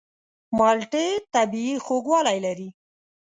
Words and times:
مالټې 0.57 1.07
طبیعي 1.33 1.75
خوږوالی 1.85 2.37
لري. 2.45 2.69